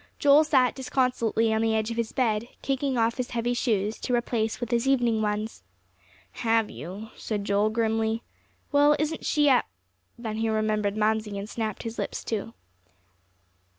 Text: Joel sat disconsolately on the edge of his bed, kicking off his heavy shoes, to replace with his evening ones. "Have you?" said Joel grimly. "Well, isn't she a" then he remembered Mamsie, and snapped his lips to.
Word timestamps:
Joel 0.17 0.43
sat 0.45 0.73
disconsolately 0.73 1.53
on 1.53 1.61
the 1.61 1.75
edge 1.75 1.91
of 1.91 1.95
his 1.97 2.11
bed, 2.11 2.47
kicking 2.63 2.97
off 2.97 3.17
his 3.17 3.29
heavy 3.29 3.53
shoes, 3.53 3.99
to 3.99 4.15
replace 4.15 4.59
with 4.59 4.71
his 4.71 4.87
evening 4.87 5.21
ones. 5.21 5.61
"Have 6.43 6.71
you?" 6.71 7.09
said 7.15 7.45
Joel 7.45 7.69
grimly. 7.69 8.23
"Well, 8.71 8.95
isn't 8.97 9.23
she 9.27 9.47
a" 9.49 9.63
then 10.17 10.37
he 10.37 10.49
remembered 10.49 10.97
Mamsie, 10.97 11.37
and 11.37 11.47
snapped 11.47 11.83
his 11.83 11.99
lips 11.99 12.23
to. 12.23 12.55